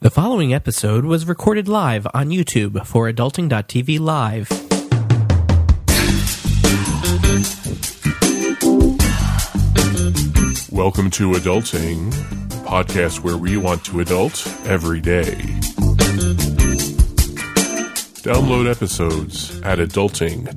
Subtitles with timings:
[0.00, 4.48] The following episode was recorded live on YouTube for Adulting.tv Live.
[10.70, 12.12] Welcome to Adulting,
[12.64, 15.34] podcast where we want to adult every day.
[18.22, 20.54] Download episodes at adulting.tv.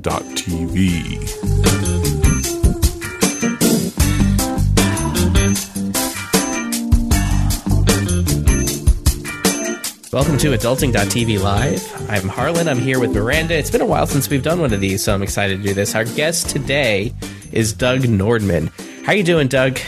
[10.14, 12.10] Welcome to Adulting.tv Live.
[12.10, 12.68] I'm Harlan.
[12.68, 13.58] I'm here with Miranda.
[13.58, 15.74] It's been a while since we've done one of these, so I'm excited to do
[15.74, 15.96] this.
[15.96, 17.14] Our guest today
[17.54, 18.74] is Doug Nordman.
[19.06, 19.80] How you doing, Doug?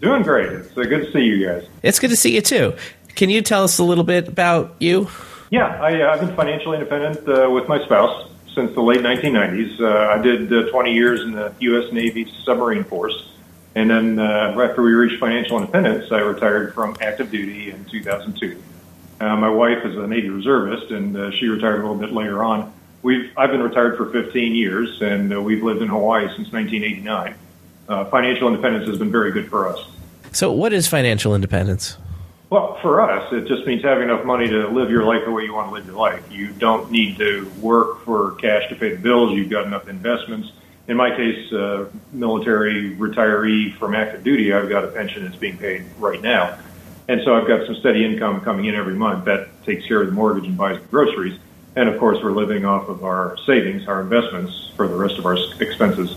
[0.00, 0.50] Doing great.
[0.50, 1.64] It's uh, good to see you guys.
[1.84, 2.74] It's good to see you too.
[3.14, 5.08] Can you tell us a little bit about you?
[5.50, 9.80] Yeah, I, uh, I've been financially independent uh, with my spouse since the late 1990s.
[9.80, 11.92] Uh, I did uh, 20 years in the U.S.
[11.92, 13.30] Navy submarine force.
[13.76, 18.60] And then uh, after we reached financial independence, I retired from active duty in 2002.
[19.22, 22.42] Uh, my wife is a Navy reservist, and uh, she retired a little bit later
[22.42, 22.72] on.
[23.02, 27.36] We've I've been retired for 15 years, and uh, we've lived in Hawaii since 1989.
[27.88, 29.86] Uh, financial independence has been very good for us.
[30.32, 31.98] So, what is financial independence?
[32.50, 35.44] Well, for us, it just means having enough money to live your life the way
[35.44, 36.24] you want to live your life.
[36.32, 39.34] You don't need to work for cash to pay the bills.
[39.34, 40.50] You've got enough investments.
[40.88, 45.58] In my case, uh, military retiree from active duty, I've got a pension that's being
[45.58, 46.58] paid right now.
[47.12, 50.06] And so I've got some steady income coming in every month that takes care of
[50.06, 51.38] the mortgage and buys the groceries.
[51.76, 55.26] And of course, we're living off of our savings, our investments for the rest of
[55.26, 56.16] our expenses.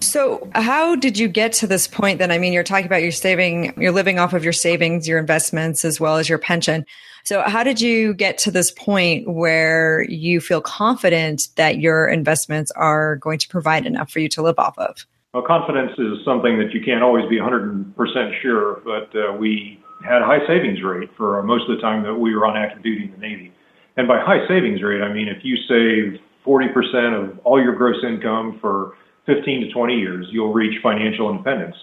[0.00, 2.30] So, how did you get to this point then?
[2.30, 5.84] I mean, you're talking about your saving, you're living off of your savings, your investments,
[5.84, 6.86] as well as your pension.
[7.22, 12.70] So, how did you get to this point where you feel confident that your investments
[12.76, 15.04] are going to provide enough for you to live off of?
[15.34, 20.22] Well, confidence is something that you can't always be 100% sure, but uh, we had
[20.22, 23.04] a high savings rate for most of the time that we were on active duty
[23.04, 23.52] in the Navy.
[23.96, 26.72] And by high savings rate, I mean if you save 40%
[27.14, 28.94] of all your gross income for
[29.26, 31.76] 15 to 20 years, you'll reach financial independence.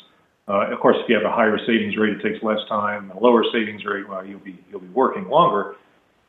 [0.47, 3.11] Uh, of course, if you have a higher savings rate, it takes less time.
[3.11, 5.75] A lower savings rate, well, you'll be you'll be working longer.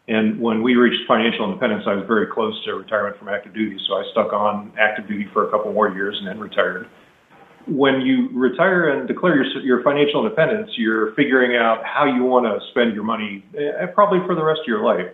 [0.09, 3.79] And when we reached financial independence, I was very close to retirement from active duty,
[3.87, 6.89] so I stuck on active duty for a couple more years and then retired.
[7.69, 12.47] When you retire and declare your, your financial independence, you're figuring out how you want
[12.47, 15.07] to spend your money, uh, probably for the rest of your life.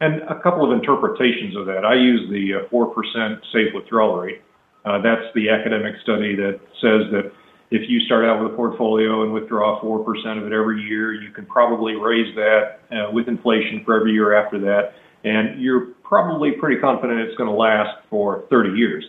[0.00, 1.84] And a couple of interpretations of that.
[1.84, 4.42] I use the uh, 4% safe withdrawal rate.
[4.84, 7.32] Uh, that's the academic study that says that
[7.70, 11.30] if you start out with a portfolio and withdraw 4% of it every year, you
[11.30, 14.94] can probably raise that uh, with inflation for every year after that.
[15.22, 19.04] And you're probably pretty confident it's going to last for 30 years.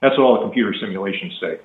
[0.00, 1.58] That's what all the computer simulations say.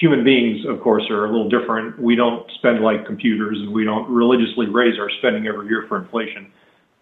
[0.00, 2.00] Human beings, of course, are a little different.
[2.00, 5.98] We don't spend like computers and we don't religiously raise our spending every year for
[5.98, 6.50] inflation.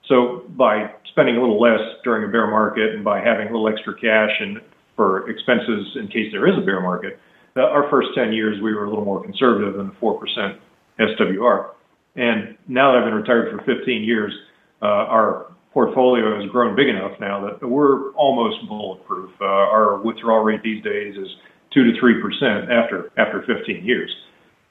[0.08, 3.68] So by spending a little less during a bear market and by having a little
[3.68, 4.60] extra cash and
[4.96, 7.18] for expenses in case there is a bear market,
[7.56, 10.58] uh, our first 10 years we were a little more conservative than the 4%
[10.98, 11.70] SWR.
[12.16, 14.32] And now that I've been retired for 15 years,
[14.82, 19.30] uh, our portfolio has grown big enough now that we're almost bulletproof.
[19.40, 21.28] Uh, our withdrawal rate these days is
[21.72, 24.14] two to three percent after after 15 years.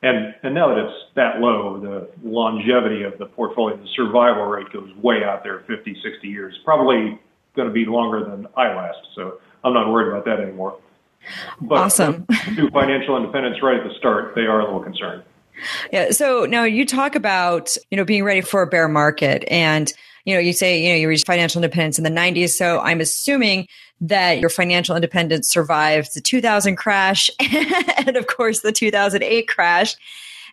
[0.04, 4.72] And and now that it's that low, the longevity of the portfolio, the survival rate
[4.72, 6.58] goes way out there, 50, 60 years.
[6.66, 7.20] Probably
[7.56, 8.98] going to be longer than I last.
[9.16, 10.78] So I'm not worried about that anymore.
[11.60, 12.26] But awesome.
[12.56, 15.24] to financial independence right at the start, they are a little concerned.
[15.92, 16.12] Yeah.
[16.12, 19.94] So now you talk about, you know, being ready for a bear market and,
[20.26, 22.50] you know, you say, you know, you reached financial independence in the 90s.
[22.50, 23.68] So I'm assuming
[24.02, 27.30] that your financial independence survived the 2000 crash
[27.98, 29.96] and of course the 2008 crash.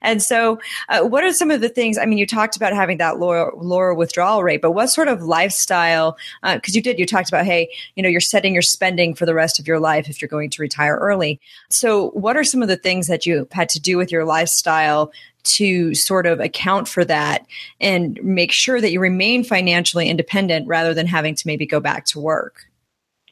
[0.03, 1.98] And so, uh, what are some of the things?
[1.98, 6.16] I mean, you talked about having that lower, withdrawal rate, but what sort of lifestyle?
[6.42, 9.26] Because uh, you did, you talked about, hey, you know, you're setting your spending for
[9.26, 11.41] the rest of your life if you're going to retire early.
[11.70, 15.12] So, what are some of the things that you had to do with your lifestyle
[15.44, 17.47] to sort of account for that
[17.81, 22.05] and make sure that you remain financially independent rather than having to maybe go back
[22.06, 22.68] to work?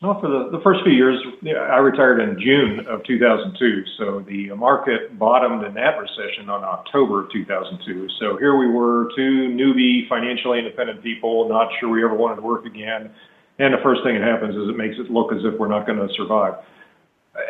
[0.02, 1.16] Well, for the, the first few years,
[1.48, 3.84] I retired in June of 2002.
[3.96, 8.08] So the market bottomed in that recession on October of 2002.
[8.20, 12.43] So here we were, two newbie, financially independent people, not sure we ever wanted to
[12.43, 13.10] work again.
[13.58, 15.87] And the first thing that happens is it makes it look as if we're not
[15.87, 16.60] going to survive.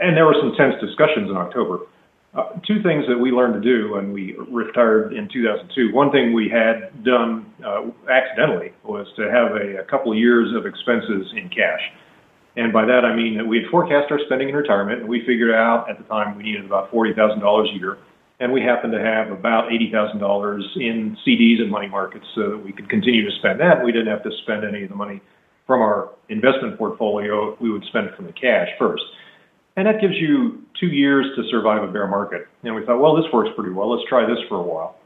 [0.00, 1.80] And there were some tense discussions in October.
[2.32, 5.92] Uh, two things that we learned to do when we retired in 2002.
[5.92, 10.54] One thing we had done uh, accidentally was to have a, a couple of years
[10.54, 11.82] of expenses in cash.
[12.56, 15.20] And by that, I mean that we had forecast our spending in retirement, and we
[15.26, 17.98] figured out at the time we needed about $40,000 a year.
[18.38, 22.70] and we happened to have about $80,000 in CDs and money markets so that we
[22.70, 23.82] could continue to spend that.
[23.82, 25.22] We didn't have to spend any of the money
[25.66, 27.56] from our investment portfolio.
[27.60, 29.04] We would spend it from the cash first.
[29.76, 32.46] And that gives you two years to survive a bear market.
[32.62, 33.90] And we thought, well, this works pretty well.
[33.90, 34.98] Let's try this for a while.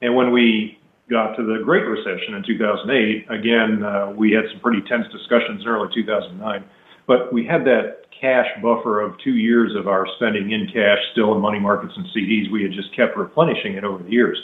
[0.00, 0.78] And when we
[1.08, 5.62] got to the Great Recession in 2008, again, uh, we had some pretty tense discussions
[5.62, 6.64] in early 2009.
[7.10, 11.34] But we had that cash buffer of two years of our spending in cash still
[11.34, 12.48] in money markets and CDs.
[12.52, 14.40] We had just kept replenishing it over the years.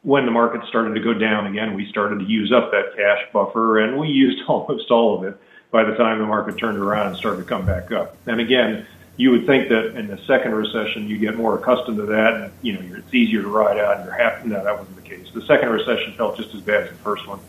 [0.00, 3.30] When the market started to go down again, we started to use up that cash
[3.34, 5.38] buffer, and we used almost all of it
[5.70, 8.16] by the time the market turned around and started to come back up.
[8.26, 8.86] And again,
[9.18, 12.52] you would think that in the second recession you get more accustomed to that, and
[12.62, 14.48] you know it's easier to ride out, and you're happy.
[14.48, 15.28] No, that wasn't the case.
[15.34, 17.40] The second recession felt just as bad as the first one.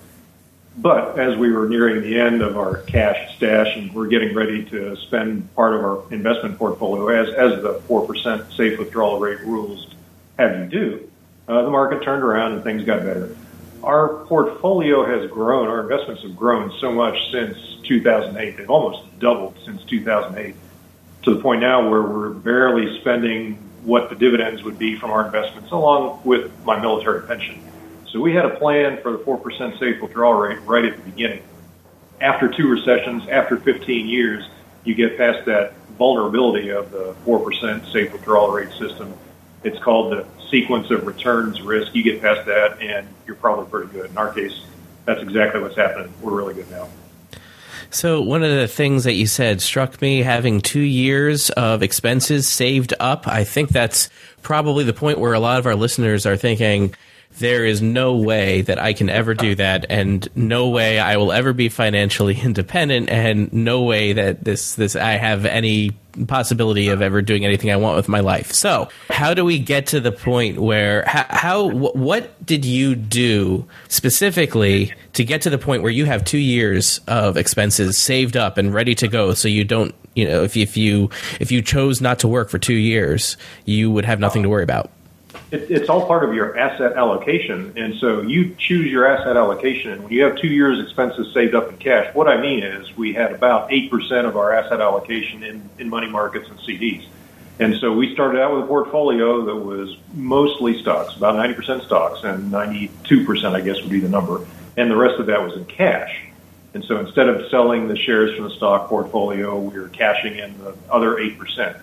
[0.77, 4.65] But as we were nearing the end of our cash stash and we're getting ready
[4.65, 9.93] to spend part of our investment portfolio, as, as the 4% safe withdrawal rate rules
[10.37, 11.11] have you do,
[11.47, 13.37] uh, the market turned around and things got better.
[13.83, 18.57] Our portfolio has grown, our investments have grown so much since 2008.
[18.57, 20.55] They've almost doubled since 2008
[21.23, 25.25] to the point now where we're barely spending what the dividends would be from our
[25.25, 27.61] investments along with my military pension.
[28.15, 31.43] So we had a plan for the 4% safe withdrawal rate right at the beginning.
[32.21, 34.47] After two recessions, after 15 years,
[34.85, 39.13] you get past that vulnerability of the 4% safe withdrawal rate system.
[39.65, 41.93] It's called the sequence of returns risk.
[41.93, 44.11] You get past that, and you're probably pretty good.
[44.11, 44.63] In our case,
[45.03, 46.13] that's exactly what's happening.
[46.21, 46.87] We're really good now.
[47.89, 52.47] So, one of the things that you said struck me having two years of expenses
[52.47, 53.27] saved up.
[53.27, 54.09] I think that's
[54.41, 56.95] probably the point where a lot of our listeners are thinking,
[57.37, 61.31] there is no way that I can ever do that, and no way I will
[61.31, 65.91] ever be financially independent, and no way that this this I have any
[66.27, 68.53] possibility of ever doing anything I want with my life.
[68.53, 73.67] So, how do we get to the point where how, how what did you do
[73.89, 78.57] specifically to get to the point where you have 2 years of expenses saved up
[78.57, 81.09] and ready to go so you don't, you know, if if you
[81.41, 83.35] if you chose not to work for 2 years,
[83.65, 84.89] you would have nothing to worry about?
[85.51, 87.73] It, it's all part of your asset allocation.
[87.77, 89.91] And so you choose your asset allocation.
[89.91, 92.95] And when you have two years' expenses saved up in cash, what I mean is
[92.97, 97.05] we had about 8% of our asset allocation in, in money markets and CDs.
[97.59, 102.23] And so we started out with a portfolio that was mostly stocks, about 90% stocks,
[102.23, 104.45] and 92%, I guess, would be the number.
[104.75, 106.25] And the rest of that was in cash.
[106.73, 110.57] And so instead of selling the shares from the stock portfolio, we were cashing in
[110.57, 111.79] the other 8%.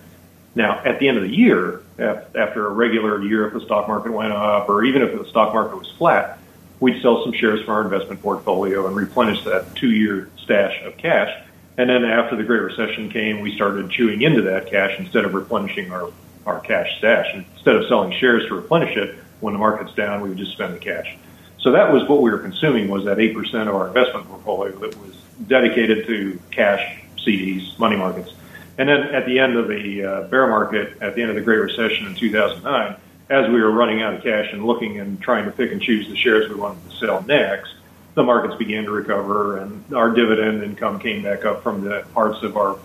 [0.55, 4.13] Now, at the end of the year, after a regular year, if the stock market
[4.13, 6.39] went up, or even if the stock market was flat,
[6.81, 11.33] we'd sell some shares from our investment portfolio and replenish that two-year stash of cash.
[11.79, 15.33] And then after the Great Recession came, we started chewing into that cash instead of
[15.33, 16.13] replenishing our,
[16.45, 17.35] our cash stash.
[17.35, 20.75] Instead of selling shares to replenish it, when the market's down, we would just spend
[20.75, 21.17] the cash.
[21.59, 24.97] So that was what we were consuming was that 8% of our investment portfolio that
[24.99, 25.17] was
[25.47, 28.33] dedicated to cash, CDs, money markets.
[28.79, 31.43] And then at the end of the uh, bear market, at the end of the
[31.43, 32.97] Great Recession in 2009,
[33.29, 36.09] as we were running out of cash and looking and trying to pick and choose
[36.09, 37.75] the shares we wanted to sell next,
[38.15, 42.43] the markets began to recover and our dividend income came back up from the parts
[42.43, 42.79] of our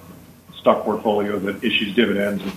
[0.55, 2.51] stock portfolio that issues dividends and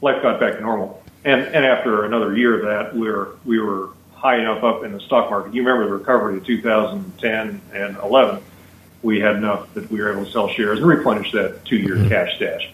[0.00, 1.02] life got back to normal.
[1.24, 4.92] And, and after another year of that, we were, we were high enough up in
[4.92, 5.54] the stock market.
[5.54, 8.42] You remember the recovery of 2010 and 11
[9.02, 12.08] we had enough that we were able to sell shares and replenish that two-year mm-hmm.
[12.08, 12.70] cash stash.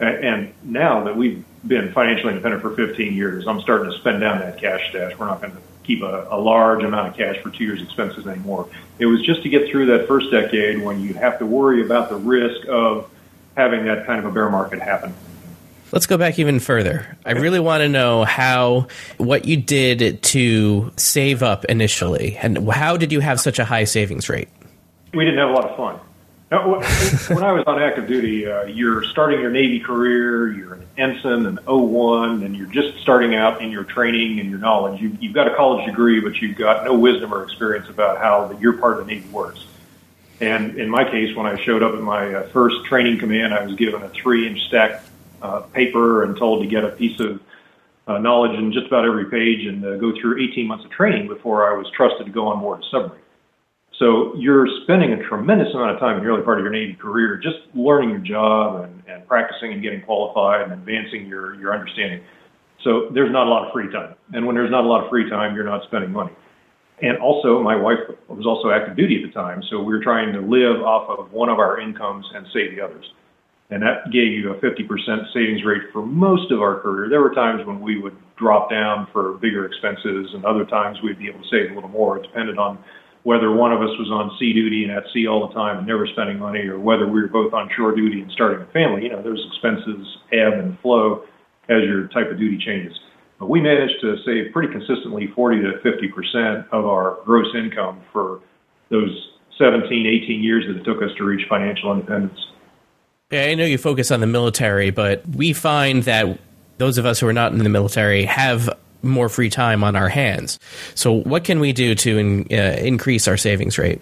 [0.00, 4.40] And now that we've been financially independent for 15 years, I'm starting to spend down
[4.40, 5.16] that cash stash.
[5.16, 8.26] We're not going to keep a, a large amount of cash for two years' expenses
[8.26, 8.68] anymore.
[8.98, 12.08] It was just to get through that first decade when you have to worry about
[12.08, 13.10] the risk of
[13.56, 15.14] having that kind of a bear market happen.
[15.92, 17.18] Let's go back even further.
[17.26, 18.86] I really want to know how
[19.18, 23.84] what you did to save up initially, and how did you have such a high
[23.84, 24.48] savings rate?
[25.14, 26.00] We didn't have a lot of fun.
[27.34, 31.46] When I was on active duty, uh, you're starting your Navy career, you're an ensign,
[31.46, 35.00] an O1, and you're just starting out in your training and your knowledge.
[35.00, 38.48] You, you've got a college degree, but you've got no wisdom or experience about how
[38.48, 39.64] the, your part of the Navy works.
[40.40, 43.64] And in my case, when I showed up at my uh, first training command, I
[43.64, 45.04] was given a three-inch stack
[45.40, 47.40] uh, paper and told to get a piece of
[48.06, 51.28] uh, knowledge in just about every page and uh, go through 18 months of training
[51.28, 53.21] before I was trusted to go on board a submarine.
[54.02, 56.94] So you're spending a tremendous amount of time in the early part of your Navy
[56.94, 61.72] career just learning your job and, and practicing and getting qualified and advancing your, your
[61.72, 62.20] understanding.
[62.82, 64.16] So there's not a lot of free time.
[64.32, 66.32] And when there's not a lot of free time, you're not spending money.
[67.00, 70.32] And also, my wife was also active duty at the time, so we were trying
[70.32, 73.06] to live off of one of our incomes and save the others.
[73.70, 77.08] and that gave you a 50% savings rate for most of our career.
[77.08, 81.18] There were times when we would drop down for bigger expenses, and other times we'd
[81.18, 82.18] be able to save a little more.
[82.18, 82.82] It depended on
[83.24, 85.86] whether one of us was on sea duty and at sea all the time and
[85.86, 89.04] never spending money, or whether we were both on shore duty and starting a family.
[89.04, 91.24] You know, those expenses ebb and flow
[91.68, 92.98] as your type of duty changes.
[93.38, 98.00] But we managed to save pretty consistently 40 to 50 percent of our gross income
[98.12, 98.40] for
[98.88, 102.38] those 17, 18 years that it took us to reach financial independence.
[103.30, 106.38] Yeah, I know you focus on the military, but we find that
[106.78, 108.68] those of us who are not in the military have
[109.02, 110.58] more free time on our hands.
[110.94, 114.00] So, what can we do to in, uh, increase our savings rate?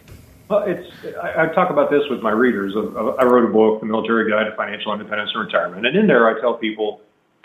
[0.49, 0.87] Well, it's
[1.23, 2.75] I, I, talk about this with my readers.
[2.77, 6.29] I wrote a book, The Military Guide to Financial Independence and Retirement, and in there
[6.29, 7.01] I tell people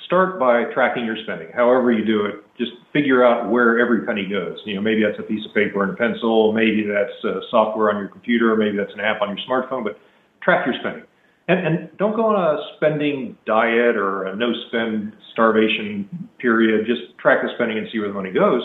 [0.06, 1.50] start by tracking your spending.
[1.54, 4.58] However you do it, just figure out where every penny goes.
[4.66, 7.92] You know, maybe that's a piece of paper and a pencil, maybe that's uh, software
[7.92, 10.00] on your computer, maybe that's an app on your smartphone, but
[10.42, 11.06] track your spending.
[11.48, 16.88] And, and don't go on a spending diet or a no spend starvation period.
[16.88, 18.64] Just track the spending and see where the money goes.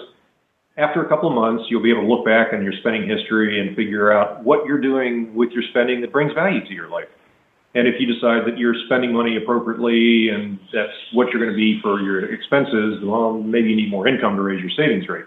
[0.76, 3.60] After a couple of months, you'll be able to look back on your spending history
[3.60, 7.08] and figure out what you're doing with your spending that brings value to your life.
[7.74, 11.56] And if you decide that you're spending money appropriately and that's what you're going to
[11.56, 15.26] be for your expenses, well, maybe you need more income to raise your savings rate.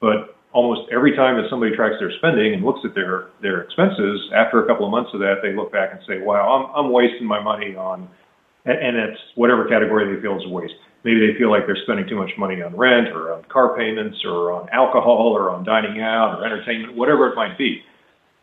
[0.00, 4.30] But almost every time that somebody tracks their spending and looks at their their expenses,
[4.34, 6.92] after a couple of months of that, they look back and say, "Wow, I'm I'm
[6.92, 8.08] wasting my money on,"
[8.64, 10.74] and, it's whatever category they feel is waste.
[11.04, 14.18] Maybe they feel like they're spending too much money on rent or on car payments
[14.24, 17.80] or on alcohol or on dining out or entertainment, whatever it might be.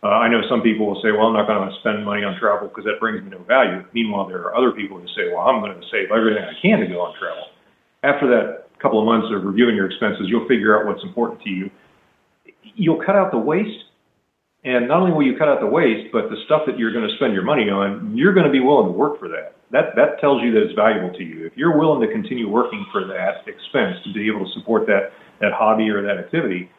[0.01, 2.39] Uh, I know some people will say, "Well, I'm not going to spend money on
[2.39, 5.43] travel because that brings me no value." Meanwhile, there are other people who say, "Well,
[5.43, 7.51] I'm going to save everything I can to go on travel."
[8.03, 11.49] After that couple of months of reviewing your expenses, you'll figure out what's important to
[11.49, 11.71] you
[12.77, 13.84] you'll cut out the waste.
[14.63, 17.07] And not only will you cut out the waste, but the stuff that you're going
[17.07, 19.55] to spend your money on, you're going to be willing to work for that.
[19.72, 21.46] That that tells you that it's valuable to you.
[21.46, 25.12] If you're willing to continue working for that expense to be able to support that
[25.41, 26.69] that hobby or that activity,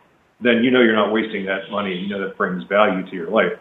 [0.41, 1.95] then you know you're not wasting that money.
[1.95, 3.53] You know that brings value to your life.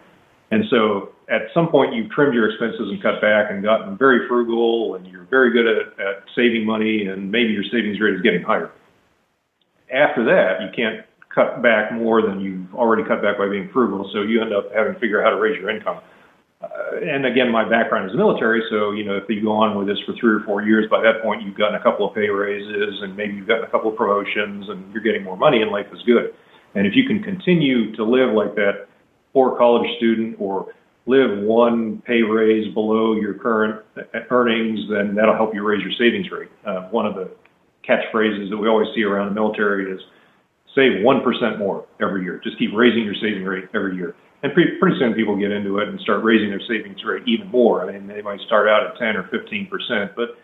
[0.51, 4.27] And so at some point you've trimmed your expenses and cut back and gotten very
[4.27, 8.21] frugal and you're very good at, at saving money and maybe your savings rate is
[8.21, 8.71] getting higher.
[9.91, 11.05] After that, you can't
[11.37, 14.09] cut back more than you've already cut back by being frugal.
[14.11, 16.01] So you end up having to figure out how to raise your income.
[16.59, 19.85] Uh, and again, my background is military, so you know if you go on with
[19.85, 22.29] this for three or four years, by that point you've gotten a couple of pay
[22.29, 25.69] raises and maybe you've gotten a couple of promotions and you're getting more money and
[25.69, 26.33] life is good.
[26.73, 28.87] And if you can continue to live like that
[29.33, 30.73] poor college student or
[31.05, 33.85] live one pay raise below your current
[34.31, 36.49] earnings, then that'll help you raise your savings rate.
[36.65, 37.29] Uh, one of the
[37.87, 40.01] catchphrases that we always see around the military is
[40.77, 42.39] save 1% more every year.
[42.43, 44.15] Just keep raising your saving rate every year.
[44.43, 47.47] And pretty, pretty soon people get into it and start raising their savings rate even
[47.47, 47.81] more.
[47.81, 50.37] I mean, they might start out at 10 or 15%, but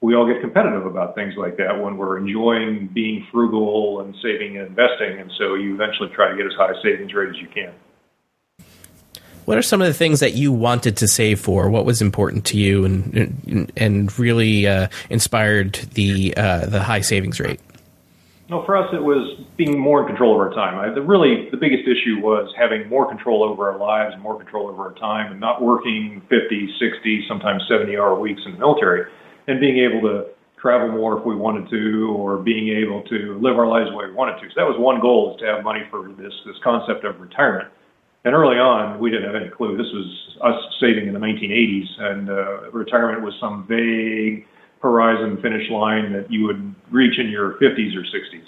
[0.00, 4.56] we all get competitive about things like that when we're enjoying being frugal and saving
[4.56, 5.20] and investing.
[5.20, 7.74] And so you eventually try to get as high a savings rate as you can.
[9.44, 11.68] What are some of the things that you wanted to save for?
[11.68, 17.40] What was important to you and and really uh, inspired the uh, the high savings
[17.40, 17.60] rate?
[18.50, 20.76] No, for us, it was being more in control of our time.
[20.76, 24.36] I, the, really, the biggest issue was having more control over our lives and more
[24.36, 28.58] control over our time and not working 50, 60, sometimes 70 hour weeks in the
[28.58, 29.08] military
[29.48, 30.28] and being able to
[30.60, 34.06] travel more if we wanted to or being able to live our lives the way
[34.06, 34.48] we wanted to.
[34.52, 37.68] So that was one goal is to have money for this, this concept of retirement.
[38.24, 39.76] And early on, we didn't have any clue.
[39.76, 40.08] This was
[40.40, 44.48] us saving in the 1980s, and uh, retirement was some vague
[44.84, 48.44] horizon finish line that you would reach in your 50s or 60s.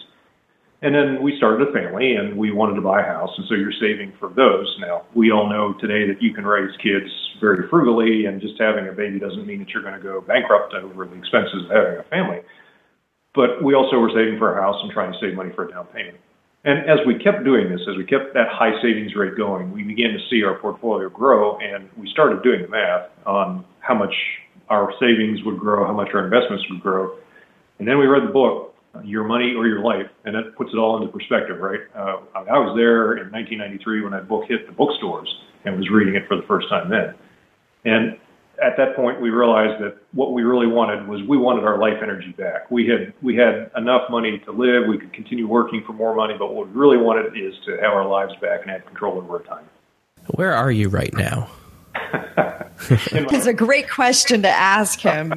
[0.82, 3.30] And then we started a family and we wanted to buy a house.
[3.38, 4.68] And so you're saving for those.
[4.78, 7.08] Now, we all know today that you can raise kids
[7.40, 10.74] very frugally, and just having a baby doesn't mean that you're going to go bankrupt
[10.74, 12.40] over the expenses of having a family.
[13.34, 15.70] But we also were saving for a house and trying to save money for a
[15.70, 16.18] down payment.
[16.64, 19.82] And as we kept doing this, as we kept that high savings rate going, we
[19.82, 24.14] began to see our portfolio grow, and we started doing the math on how much
[24.68, 27.16] our savings would grow, how much our investments would grow.
[27.78, 30.76] And then we read the book, Your Money or Your Life, and that puts it
[30.76, 31.80] all into perspective, right?
[31.94, 35.28] Uh, I was there in 1993 when that book hit the bookstores
[35.64, 37.14] and was reading it for the first time then.
[37.84, 38.18] And
[38.62, 42.02] at that point, we realized that what we really wanted was we wanted our life
[42.02, 42.70] energy back.
[42.70, 44.88] We had we had enough money to live.
[44.88, 47.92] We could continue working for more money, but what we really wanted is to have
[47.92, 49.66] our lives back and have control over our time.
[50.34, 51.48] Where are you right now?
[52.88, 55.32] It's a great question to ask him.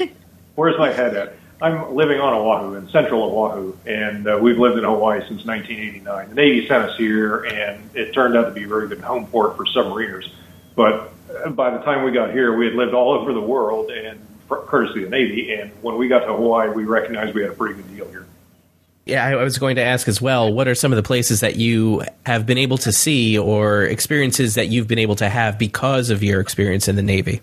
[0.54, 1.34] Where's my head at?
[1.60, 6.28] I'm living on Oahu, in central Oahu, and uh, we've lived in Hawaii since 1989.
[6.28, 9.26] The Navy sent us here, and it turned out to be a very good home
[9.26, 10.30] port for submariners.
[10.74, 11.12] but
[11.54, 15.04] by the time we got here, we had lived all over the world and courtesy
[15.04, 15.54] of the Navy.
[15.54, 18.26] And when we got to Hawaii, we recognized we had a pretty good deal here.
[19.06, 20.52] Yeah, I was going to ask as well.
[20.52, 24.56] What are some of the places that you have been able to see, or experiences
[24.56, 27.40] that you've been able to have because of your experience in the Navy?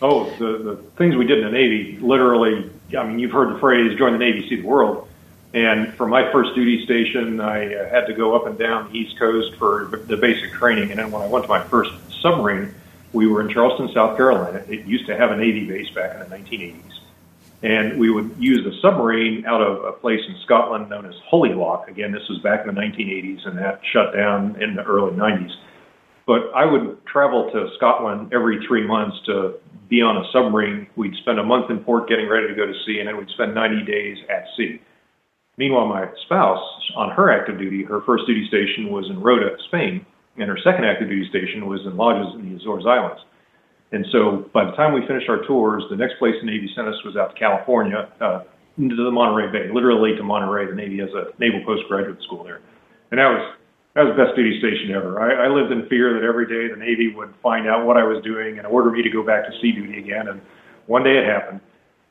[0.00, 3.58] Oh, the, the things we did in the Navy, literally, I mean, you've heard the
[3.58, 5.08] phrase join the Navy, see the world.
[5.52, 8.98] And for my first duty station, I uh, had to go up and down the
[8.98, 10.90] East Coast for the basic training.
[10.90, 11.90] And then when I went to my first
[12.20, 12.72] submarine,
[13.12, 14.64] we were in Charleston, South Carolina.
[14.68, 17.01] It used to have a Navy base back in the 1980s
[17.62, 21.54] and we would use a submarine out of a place in Scotland known as Holy
[21.54, 21.88] Loch.
[21.88, 25.52] Again, this was back in the 1980s, and that shut down in the early 90s.
[26.26, 29.54] But I would travel to Scotland every three months to
[29.88, 30.88] be on a submarine.
[30.96, 33.30] We'd spend a month in port getting ready to go to sea, and then we'd
[33.30, 34.80] spend 90 days at sea.
[35.56, 36.64] Meanwhile, my spouse,
[36.96, 40.04] on her active duty, her first duty station was in Rota, Spain,
[40.36, 43.22] and her second active duty station was in Lajes in the Azores Islands.
[43.92, 46.88] And so by the time we finished our tours, the next place the Navy sent
[46.88, 48.42] us was out to California, uh,
[48.78, 50.66] into the Monterey Bay, literally to Monterey.
[50.66, 52.60] The Navy has a naval postgraduate school there.
[53.10, 53.56] And that was
[53.94, 55.20] that was the best duty station ever.
[55.20, 58.04] I, I lived in fear that every day the Navy would find out what I
[58.04, 60.28] was doing and order me to go back to sea duty again.
[60.28, 60.40] And
[60.86, 61.60] one day it happened.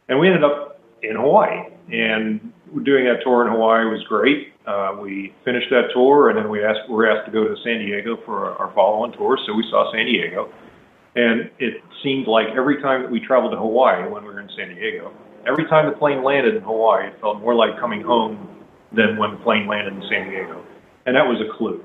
[0.08, 1.74] And we ended up in Hawaii.
[1.92, 2.54] And
[2.86, 4.54] doing that tour in Hawaii was great.
[4.68, 7.56] Uh, we finished that tour, and then we asked, we were asked to go to
[7.64, 9.40] San Diego for our, our follow-on tour.
[9.48, 10.54] So we saw San Diego.
[11.16, 14.50] And it seemed like every time that we traveled to Hawaii when we were in
[14.56, 15.12] San Diego,
[15.46, 18.48] every time the plane landed in Hawaii, it felt more like coming home
[18.96, 20.64] than when the plane landed in San Diego.
[21.06, 21.84] And that was a clue.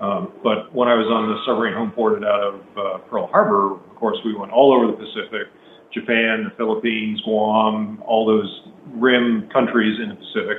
[0.00, 3.80] Um, but when I was on the submarine home ported out of uh, Pearl Harbor,
[3.80, 5.48] of course, we went all over the Pacific
[5.94, 10.58] Japan, the Philippines, Guam, all those rim countries in the Pacific.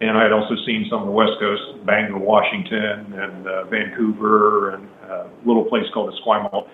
[0.00, 4.76] And I had also seen some of the West Coast, Bangor, Washington, and uh, Vancouver,
[4.76, 6.68] and uh, a little place called Esquimalt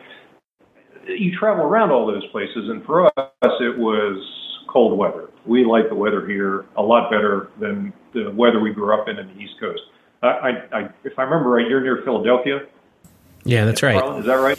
[1.07, 4.17] you travel around all those places, and for us, it was
[4.69, 5.31] cold weather.
[5.45, 9.19] We like the weather here a lot better than the weather we grew up in
[9.19, 9.83] in the East Coast.
[10.23, 12.67] I, I, I if I remember right, you're near Philadelphia.
[13.45, 14.19] Yeah, that's right.
[14.19, 14.59] Is that right?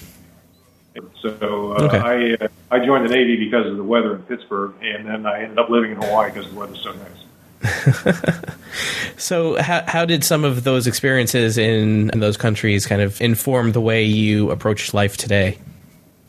[1.22, 1.98] So uh, okay.
[1.98, 5.44] I uh, I joined the Navy because of the weather in Pittsburgh, and then I
[5.44, 7.24] ended up living in Hawaii because the weather's so nice.
[9.18, 13.72] so, how, how did some of those experiences in, in those countries kind of inform
[13.72, 15.58] the way you approach life today?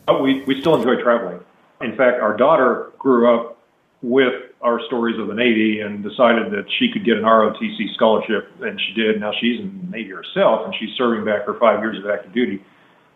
[0.07, 1.39] Oh, we, we still enjoy traveling.
[1.81, 3.57] In fact, our daughter grew up
[4.01, 8.51] with our stories of the Navy and decided that she could get an ROTC scholarship,
[8.61, 9.19] and she did.
[9.19, 12.33] Now she's in the Navy herself, and she's serving back her five years of active
[12.33, 12.63] duty.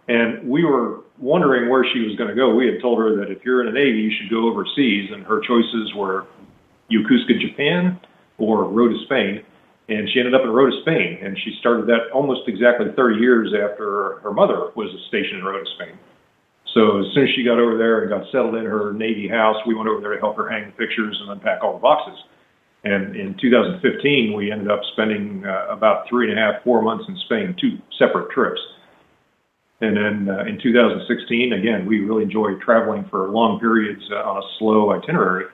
[0.08, 2.56] And we were wondering where she was going to go.
[2.56, 5.24] We had told her that if you're in the Navy, you should go overseas, and
[5.26, 6.26] her choices were
[6.92, 8.00] Yokosuka, Japan,
[8.40, 9.44] or Rota, Spain.
[9.90, 13.54] And she ended up in Rota, Spain, and she started that almost exactly 30 years
[13.54, 15.98] after her mother was stationed in Rota, Spain.
[16.74, 19.58] So as soon as she got over there and got settled in her Navy house,
[19.66, 22.18] we went over there to help her hang the pictures and unpack all the boxes.
[22.84, 27.06] And in 2015, we ended up spending uh, about three and a half, four months
[27.08, 28.62] in Spain, two separate trips.
[29.82, 34.38] And then uh, in 2016, again, we really enjoyed traveling for long periods uh, on
[34.38, 35.46] a slow itinerary.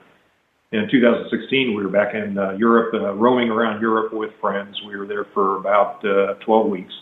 [0.72, 4.76] In 2016, we were back in uh, Europe, uh, roaming around Europe with friends.
[4.86, 6.92] We were there for about uh, 12 weeks.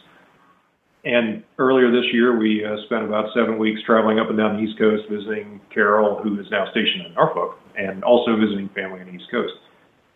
[1.05, 4.63] And earlier this year, we uh, spent about seven weeks traveling up and down the
[4.63, 9.07] East Coast, visiting Carol, who is now stationed in Norfolk, and also visiting family on
[9.07, 9.53] the East Coast.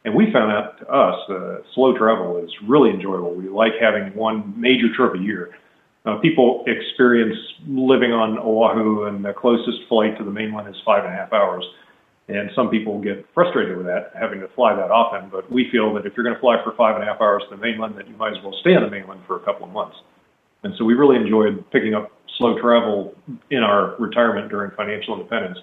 [0.06, 3.34] And we found out to us, uh, slow travel is really enjoyable.
[3.34, 5.54] We like having one major trip a year.
[6.06, 11.04] Uh, people experience living on Oahu, and the closest flight to the mainland is five
[11.04, 11.64] and a half hours.
[12.28, 15.28] And some people get frustrated with that, having to fly that often.
[15.28, 17.42] But we feel that if you're going to fly for five and a half hours
[17.50, 19.66] to the mainland, that you might as well stay on the mainland for a couple
[19.66, 19.96] of months.
[20.62, 23.14] And so we really enjoyed picking up slow travel
[23.50, 25.58] in our retirement during financial independence.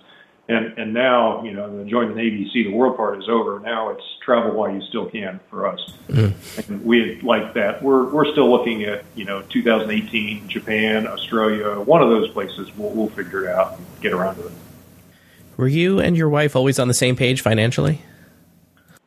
[0.48, 3.60] And and now, you know, the join the Navy, see the world part is over.
[3.60, 5.94] Now it's travel while you still can for us.
[6.08, 6.70] Mm.
[6.70, 7.82] And we like that.
[7.82, 12.70] We're we're still looking at you know 2018, Japan, Australia, one of those places.
[12.78, 14.54] We'll we'll figure it out and get around to it.
[15.58, 18.02] Were you and your wife always on the same page financially?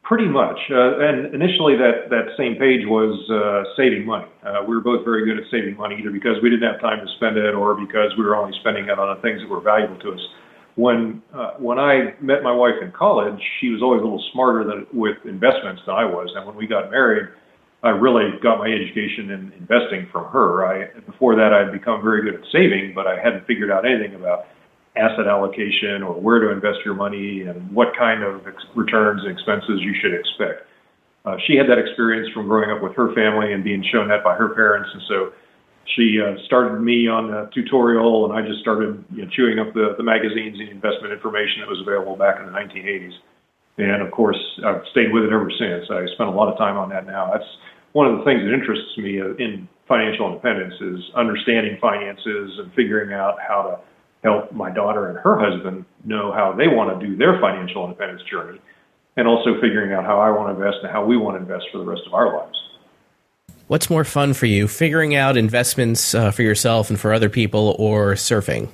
[0.09, 0.57] Pretty much.
[0.73, 4.25] Uh, and initially, that, that same page was uh, saving money.
[4.41, 7.05] Uh, we were both very good at saving money, either because we didn't have time
[7.05, 9.61] to spend it or because we were only spending it on the things that were
[9.61, 10.25] valuable to us.
[10.77, 14.65] When uh, when I met my wife in college, she was always a little smarter
[14.65, 16.33] than, with investments than I was.
[16.35, 17.29] And when we got married,
[17.83, 20.65] I really got my education in investing from her.
[20.65, 24.15] I before that, I'd become very good at saving, but I hadn't figured out anything
[24.15, 24.49] about
[24.99, 29.31] asset allocation or where to invest your money and what kind of ex- returns and
[29.31, 30.67] expenses you should expect.
[31.25, 34.25] Uh, she had that experience from growing up with her family and being shown that
[34.25, 35.33] by her parents, and so
[35.97, 39.73] she uh, started me on a tutorial, and I just started you know, chewing up
[39.73, 43.13] the, the magazines and investment information that was available back in the 1980s.
[43.79, 45.87] And of course, I've stayed with it ever since.
[45.91, 47.31] I spend a lot of time on that now.
[47.33, 47.47] That's
[47.93, 53.15] one of the things that interests me in financial independence is understanding finances and figuring
[53.15, 53.79] out how to
[54.23, 58.23] help my daughter and her husband know how they want to do their financial independence
[58.31, 58.61] journey,
[59.17, 61.67] and also figuring out how I want to invest and how we want to invest
[61.73, 62.59] for the rest of our lives.
[63.69, 67.77] What's more fun for you, figuring out investments uh, for yourself and for other people,
[67.79, 68.71] or surfing?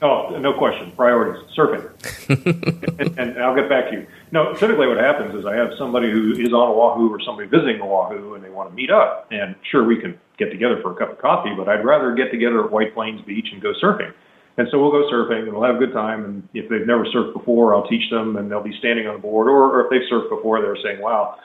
[0.00, 0.90] Oh, no question.
[0.96, 1.42] Priorities.
[1.56, 1.88] Surfing.
[2.98, 4.06] and, and, I'll get back to you.
[4.32, 7.80] No, typically what happens is I have somebody who is on Oahu or somebody visiting
[7.80, 9.28] Oahu and they want to meet up.
[9.30, 12.32] And sure, we can get together for a cup of coffee, but I'd rather get
[12.32, 14.12] together at White Plains Beach and go surfing.
[14.58, 16.24] And so we'll go surfing and we'll have a good time.
[16.24, 19.20] And if they've never surfed before, I'll teach them and they'll be standing on the
[19.20, 19.48] board.
[19.48, 21.38] Or, or if they've surfed before, they're saying, wow,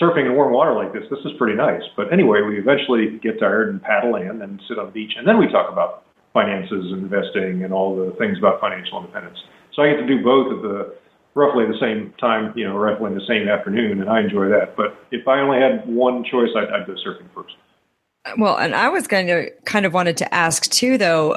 [0.00, 1.82] surfing in warm water like this, this is pretty nice.
[1.96, 5.12] But anyway, we eventually get tired and paddle in and sit on the beach.
[5.16, 6.04] And then we talk about
[6.34, 9.38] finances and investing and all the things about financial independence.
[9.72, 10.94] So I get to do both at the
[11.34, 14.76] roughly the same time, you know, roughly the same afternoon, and I enjoy that.
[14.76, 17.54] But if I only had one choice, I'd, I'd go surfing first.
[18.38, 21.36] Well, and I was going to kind of wanted to ask too, though.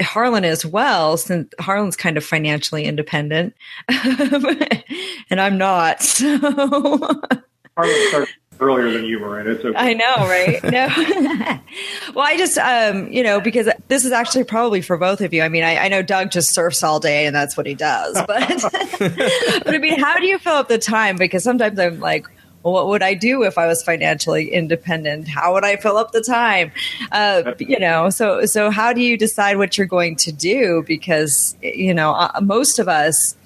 [0.00, 3.54] Harlan as well, since Harlan's kind of financially independent,
[3.88, 6.02] and I'm not.
[6.18, 8.28] So Harlan started
[8.60, 9.52] earlier than you, Miranda.
[9.52, 9.78] It's okay.
[9.78, 10.62] I know, right?
[10.64, 10.88] No.
[12.14, 15.42] well, I just, um, you know, because this is actually probably for both of you.
[15.42, 18.14] I mean, I, I know Doug just surfs all day and that's what he does,
[18.26, 18.48] but,
[18.98, 21.16] but I mean, how do you fill up the time?
[21.16, 22.26] Because sometimes I'm like,
[22.62, 25.28] what would I do if I was financially independent?
[25.28, 26.72] How would I fill up the time?
[27.12, 30.84] Uh, you know, so so how do you decide what you're going to do?
[30.86, 33.36] Because you know, uh, most of us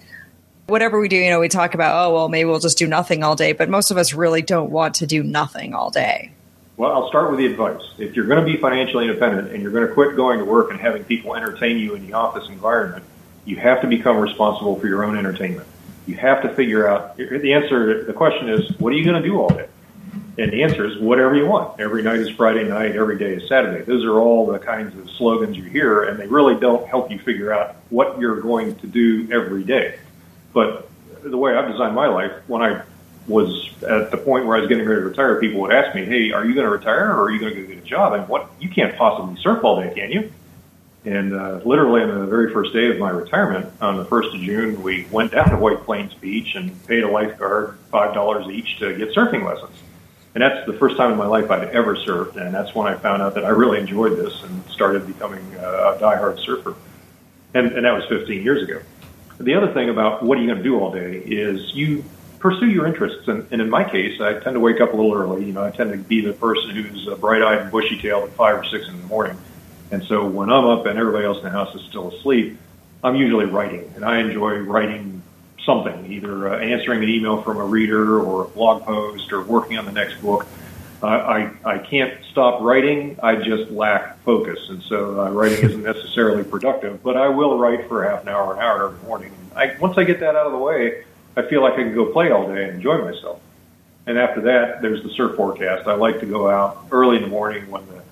[0.66, 3.22] whatever we do, you know, we talk about, oh, well, maybe we'll just do nothing
[3.22, 6.32] all day, but most of us really don't want to do nothing all day.
[6.76, 7.82] Well, I'll start with the advice.
[7.98, 10.70] If you're going to be financially independent and you're going to quit going to work
[10.70, 13.04] and having people entertain you in the office environment,
[13.44, 15.68] you have to become responsible for your own entertainment.
[16.06, 18.04] You have to figure out the answer.
[18.04, 19.68] The question is, what are you going to do all day?
[20.38, 21.78] And the answer is whatever you want.
[21.78, 22.96] Every night is Friday night.
[22.96, 23.84] Every day is Saturday.
[23.84, 27.18] Those are all the kinds of slogans you hear, and they really don't help you
[27.18, 29.98] figure out what you're going to do every day.
[30.52, 30.88] But
[31.22, 32.82] the way I've designed my life, when I
[33.28, 36.04] was at the point where I was getting ready to retire, people would ask me,
[36.04, 38.26] "Hey, are you going to retire or are you going to get a job?" And
[38.26, 40.32] what you can't possibly surf all day, can you?
[41.04, 44.40] And uh, literally, on the very first day of my retirement, on the first of
[44.40, 48.78] June, we went down to White Plains Beach and paid a lifeguard five dollars each
[48.78, 49.76] to get surfing lessons.
[50.34, 52.96] And that's the first time in my life I'd ever surfed, and that's when I
[52.96, 56.74] found out that I really enjoyed this and started becoming a diehard surfer.
[57.52, 58.80] And, and that was 15 years ago
[59.42, 62.04] the other thing about what are you going to do all day is you
[62.38, 63.28] pursue your interests.
[63.28, 65.44] And, and in my case, I tend to wake up a little early.
[65.44, 68.58] You know, I tend to be the person who's uh, bright-eyed and bushy-tailed at five
[68.58, 69.36] or six in the morning.
[69.92, 72.58] And so when I'm up and everybody else in the house is still asleep,
[73.04, 75.22] I'm usually writing, and I enjoy writing
[75.64, 79.78] something, either uh, answering an email from a reader or a blog post or working
[79.78, 80.46] on the next book.
[81.02, 83.18] Uh, I, I can't stop writing.
[83.22, 84.58] I just lack focus.
[84.70, 88.54] And so uh, writing isn't necessarily productive, but I will write for half an hour,
[88.54, 89.32] an hour every morning.
[89.54, 91.04] I, once I get that out of the way,
[91.36, 93.40] I feel like I can go play all day and enjoy myself.
[94.06, 95.86] And after that, there's the surf forecast.
[95.86, 98.02] I like to go out early in the morning when the,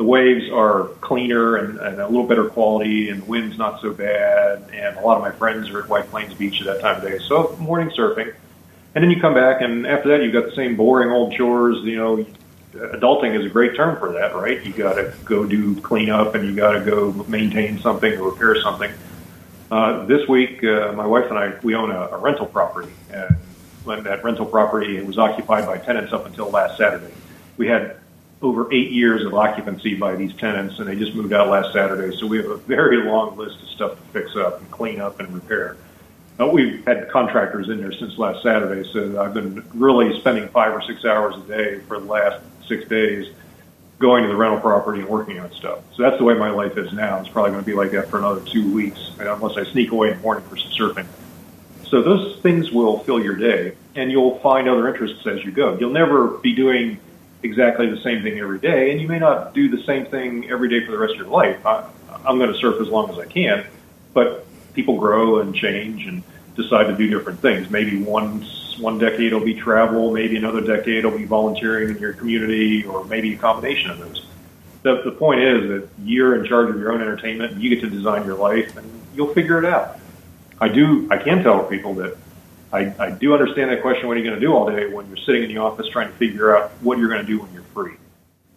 [0.00, 3.92] the waves are cleaner and, and a little better quality and the wind's not so
[3.92, 4.64] bad.
[4.72, 7.02] And a lot of my friends are at White Plains Beach at that time of
[7.02, 7.18] day.
[7.28, 8.34] So morning surfing.
[8.94, 11.84] And then you come back, and after that, you've got the same boring old chores.
[11.84, 12.26] You know,
[12.72, 14.64] adulting is a great term for that, right?
[14.64, 18.58] You got to go do cleanup, and you got to go maintain something or repair
[18.62, 18.90] something.
[19.70, 23.36] Uh, this week, uh, my wife and I we own a, a rental property, and
[23.84, 27.12] when that rental property was occupied by tenants up until last Saturday.
[27.58, 27.99] We had
[28.42, 32.16] over eight years of occupancy by these tenants, and they just moved out last Saturday.
[32.16, 35.20] So we have a very long list of stuff to fix up and clean up
[35.20, 35.76] and repair.
[36.40, 40.72] Uh, we've had contractors in there since last Saturday, so I've been really spending five
[40.72, 43.30] or six hours a day for the last six days
[43.98, 45.80] going to the rental property and working on stuff.
[45.94, 47.20] So that's the way my life is now.
[47.20, 50.10] It's probably going to be like that for another two weeks, unless I sneak away
[50.12, 51.06] in the morning for some surfing.
[51.84, 55.76] So those things will fill your day, and you'll find other interests as you go.
[55.76, 56.98] You'll never be doing
[57.42, 60.68] exactly the same thing every day, and you may not do the same thing every
[60.68, 61.64] day for the rest of your life.
[61.64, 61.88] I,
[62.24, 63.66] I'm going to surf as long as I can,
[64.12, 66.22] but people grow and change and
[66.56, 67.70] decide to do different things.
[67.70, 68.46] Maybe one
[68.78, 73.04] one decade it'll be travel, maybe another decade it'll be volunteering in your community, or
[73.04, 74.26] maybe a combination of those.
[74.82, 77.80] The, the point is that you're in charge of your own entertainment, and you get
[77.82, 79.98] to design your life, and you'll figure it out.
[80.60, 81.08] I do.
[81.10, 82.16] I can tell people that
[82.72, 84.06] I, I do understand that question.
[84.06, 86.08] What are you going to do all day when you're sitting in the office trying
[86.08, 87.94] to figure out what you're going to do when you're free?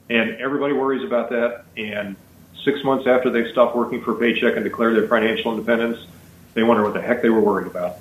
[0.10, 1.65] And everybody worries about that.
[1.78, 2.15] And
[2.63, 6.06] six months after they stop working for a paycheck and declare their financial independence,
[6.54, 7.97] they wonder what the heck they were worried about.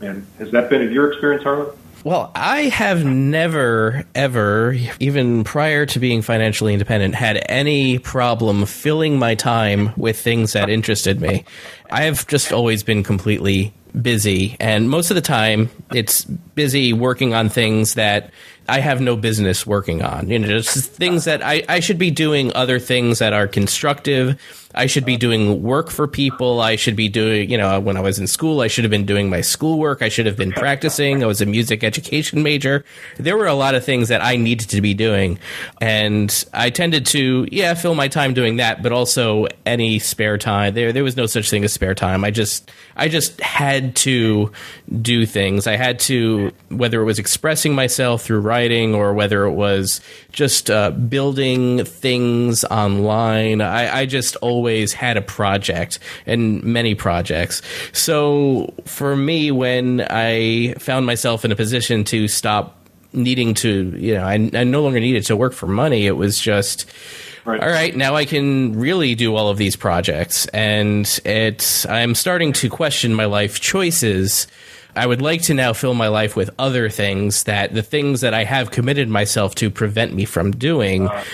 [0.00, 1.76] And has that been in your experience, Harlan?
[2.04, 9.18] Well, I have never, ever, even prior to being financially independent, had any problem filling
[9.18, 11.44] my time with things that interested me.
[11.90, 17.34] I have just always been completely busy, and most of the time it's busy working
[17.34, 18.30] on things that
[18.68, 20.28] I have no business working on.
[20.28, 24.38] You know, just things that I, I should be doing other things that are constructive
[24.76, 26.60] I should be doing work for people.
[26.60, 29.06] I should be doing, you know, when I was in school, I should have been
[29.06, 30.02] doing my schoolwork.
[30.02, 31.22] I should have been practicing.
[31.22, 32.84] I was a music education major.
[33.16, 35.38] There were a lot of things that I needed to be doing.
[35.80, 40.74] And I tended to, yeah, fill my time doing that, but also any spare time.
[40.74, 42.22] There, there was no such thing as spare time.
[42.22, 44.52] I just, I just had to
[45.00, 45.66] do things.
[45.66, 48.55] I had to, whether it was expressing myself through writing
[48.94, 50.00] or whether it was
[50.32, 53.60] just uh, building things online.
[53.60, 57.62] I, I just always always had a project and many projects.
[57.92, 62.76] So for me, when I found myself in a position to stop
[63.12, 66.06] needing to, you know, I, I no longer needed to work for money.
[66.06, 66.86] It was just,
[67.44, 67.62] Right.
[67.62, 70.46] all right, now I can really do all of these projects.
[70.48, 74.46] And it's, I'm starting to question my life choices.
[74.96, 78.34] I would like to now fill my life with other things that the things that
[78.34, 81.08] I have committed myself to prevent me from doing.
[81.08, 81.24] Uh,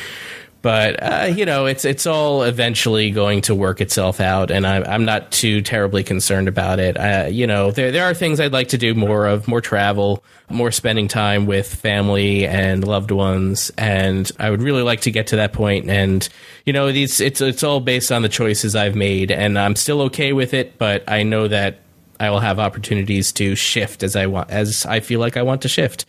[0.62, 4.84] but uh, you know, it's it's all eventually going to work itself out, and I'm
[4.84, 6.96] I'm not too terribly concerned about it.
[6.96, 10.22] Uh, you know, there there are things I'd like to do more of, more travel,
[10.48, 15.26] more spending time with family and loved ones, and I would really like to get
[15.28, 15.90] to that point.
[15.90, 16.26] And
[16.64, 20.00] you know, these it's it's all based on the choices I've made, and I'm still
[20.02, 20.78] okay with it.
[20.78, 21.81] But I know that
[22.22, 25.62] I will have opportunities to shift as I want, as I feel like I want
[25.62, 26.06] to shift.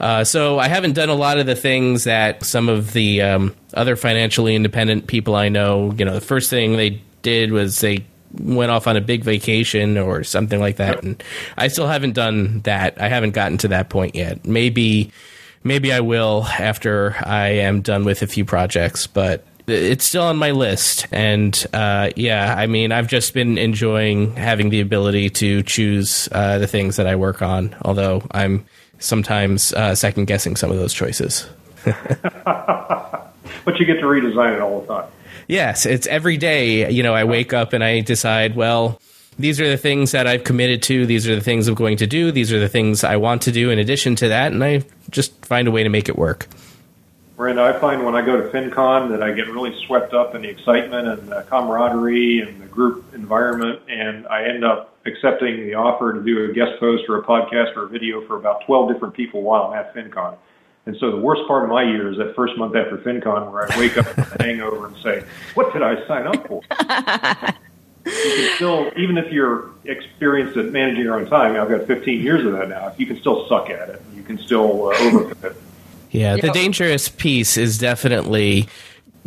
[0.00, 3.54] Uh, so I haven't done a lot of the things that some of the um,
[3.74, 5.92] other financially independent people I know.
[5.98, 9.98] You know, the first thing they did was they went off on a big vacation
[9.98, 11.22] or something like that, and
[11.58, 12.98] I still haven't done that.
[12.98, 14.46] I haven't gotten to that point yet.
[14.46, 15.12] Maybe,
[15.62, 20.36] maybe I will after I am done with a few projects, but it's still on
[20.36, 21.06] my list.
[21.12, 26.58] And uh, yeah, I mean, I've just been enjoying having the ability to choose uh,
[26.58, 27.74] the things that I work on.
[27.82, 28.66] Although I'm
[28.98, 31.48] sometimes uh, second guessing some of those choices.
[31.84, 35.10] but you get to redesign it all the time.
[35.48, 36.90] Yes, it's every day.
[36.90, 39.00] You know, I wake up and I decide, well,
[39.38, 41.06] these are the things that I've committed to.
[41.06, 42.30] These are the things I'm going to do.
[42.30, 45.44] These are the things I want to do in addition to that, and I just
[45.44, 46.46] find a way to make it work.
[47.40, 50.42] Miranda, I find when I go to FinCon that I get really swept up in
[50.42, 55.72] the excitement and the camaraderie and the group environment, and I end up accepting the
[55.72, 58.92] offer to do a guest post or a podcast or a video for about 12
[58.92, 60.36] different people while I'm at FinCon.
[60.84, 63.72] And so the worst part of my year is that first month after FinCon where
[63.72, 65.24] I wake up with a hangover and say,
[65.54, 66.60] what did I sign up for?
[68.04, 72.20] you can still, even if you're experienced at managing your own time, I've got 15
[72.20, 74.02] years of that now, you can still suck at it.
[74.14, 75.56] You can still uh, overcommit.
[76.10, 78.68] Yeah, the dangerous piece is definitely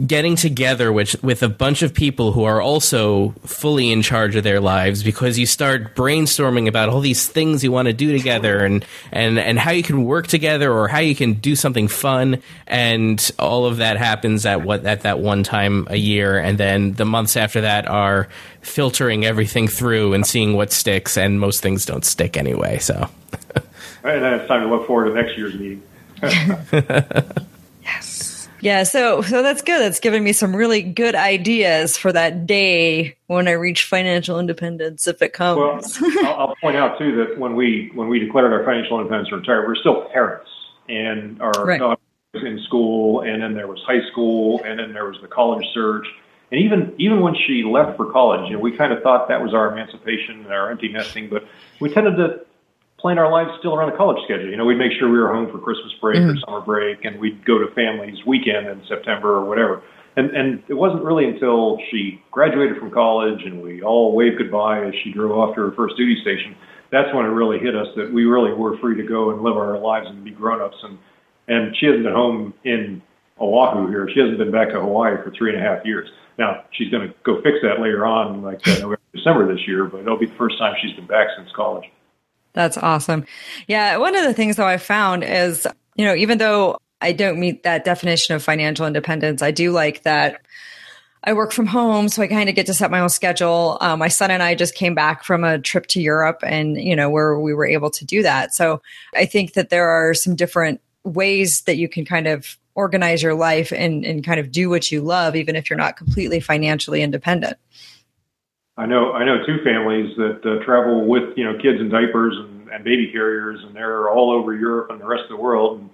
[0.07, 4.43] getting together with with a bunch of people who are also fully in charge of
[4.43, 8.65] their lives because you start brainstorming about all these things you want to do together
[8.65, 12.41] and and and how you can work together or how you can do something fun.
[12.65, 16.39] And all of that happens at what at that one time a year.
[16.39, 18.27] And then the months after that are
[18.61, 21.17] filtering everything through and seeing what sticks.
[21.17, 23.09] And most things don't stick anyway so.
[24.05, 25.81] And then it's time to look forward to next year's meeting
[27.83, 28.49] yes.
[28.61, 29.79] Yeah, so so that's good.
[29.79, 35.05] That's given me some really good ideas for that day when I reach financial independence
[35.05, 35.99] if it comes.
[35.99, 39.33] Well, I'll, I'll point out too that when we when we declared our financial independence
[39.33, 40.49] or retired, we're still parents,
[40.87, 41.77] and our right.
[41.77, 41.99] daughter
[42.33, 45.65] was in school, and then there was high school, and then there was the college
[45.73, 46.07] search,
[46.53, 49.41] and even even when she left for college, you know, we kind of thought that
[49.41, 51.43] was our emancipation and our empty nesting, but
[51.81, 52.45] we tended to
[53.03, 54.49] plan our lives still around the college schedule.
[54.49, 56.37] You know, we'd make sure we were home for Christmas break mm-hmm.
[56.37, 59.83] or summer break, and we'd go to family's weekend in September or whatever.
[60.15, 64.85] And and it wasn't really until she graduated from college and we all waved goodbye
[64.85, 66.55] as she drove off to her first duty station.
[66.91, 69.57] That's when it really hit us that we really were free to go and live
[69.57, 70.77] our lives and be grown-ups.
[70.83, 70.97] And
[71.49, 73.01] and she hasn't been home in
[73.41, 74.07] Oahu here.
[74.13, 76.07] She hasn't been back to Hawaii for three and a half years.
[76.37, 79.85] Now she's going to go fix that later on, like uh, November, December this year.
[79.85, 81.83] But it'll be the first time she's been back since college.
[82.53, 83.25] That's awesome.
[83.67, 83.97] Yeah.
[83.97, 87.63] One of the things though I found is, you know, even though I don't meet
[87.63, 90.41] that definition of financial independence, I do like that
[91.25, 93.77] I work from home, so I kind of get to set my own schedule.
[93.79, 96.95] Um, my son and I just came back from a trip to Europe, and you
[96.95, 98.53] know where we were able to do that.
[98.53, 98.81] So
[99.15, 103.35] I think that there are some different ways that you can kind of organize your
[103.35, 107.01] life and, and kind of do what you love, even if you're not completely financially
[107.01, 107.57] independent.
[108.77, 112.35] I know I know two families that uh, travel with you know kids in diapers
[112.35, 115.79] and, and baby carriers, and they're all over Europe and the rest of the world.
[115.79, 115.89] And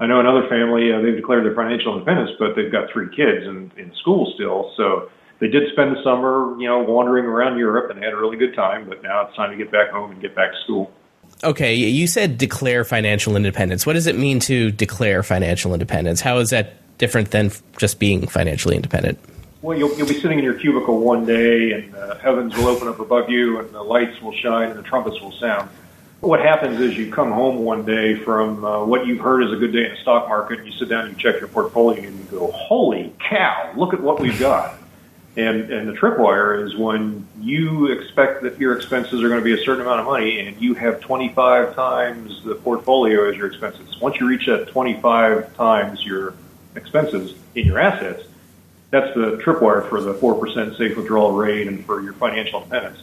[0.00, 3.46] I know another family uh, they've declared their financial independence, but they've got three kids
[3.46, 4.72] in, in school still.
[4.76, 8.36] So they did spend the summer you know wandering around Europe and had a really
[8.36, 8.88] good time.
[8.88, 10.90] But now it's time to get back home and get back to school.
[11.44, 13.86] Okay, you said declare financial independence.
[13.86, 16.20] What does it mean to declare financial independence?
[16.20, 19.20] How is that different than just being financially independent?
[19.64, 22.86] Well, you'll, you'll be sitting in your cubicle one day, and the heavens will open
[22.86, 25.70] up above you, and the lights will shine, and the trumpets will sound.
[26.20, 29.52] But what happens is you come home one day from uh, what you've heard is
[29.52, 31.48] a good day in the stock market, and you sit down and you check your
[31.48, 33.72] portfolio, and you go, "Holy cow!
[33.74, 34.74] Look at what we've got!"
[35.38, 39.54] And and the tripwire is when you expect that your expenses are going to be
[39.54, 43.98] a certain amount of money, and you have 25 times the portfolio as your expenses.
[43.98, 46.34] Once you reach that 25 times your
[46.76, 48.24] expenses in your assets,
[48.90, 53.02] that's the tripwire for the 4% safe withdrawal rate and for your financial independence.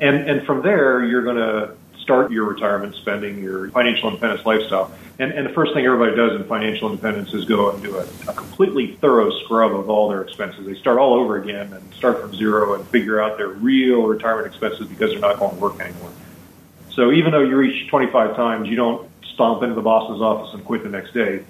[0.00, 4.92] And, and from there, you're going to start your retirement spending, your financial independence lifestyle.
[5.18, 8.06] And, and the first thing everybody does in financial independence is go and do a,
[8.28, 10.66] a completely thorough scrub of all their expenses.
[10.66, 14.46] They start all over again and start from zero and figure out their real retirement
[14.46, 16.12] expenses because they're not going to work anymore.
[16.90, 20.64] So even though you reach 25 times, you don't stomp into the boss's office and
[20.64, 21.44] quit the next day.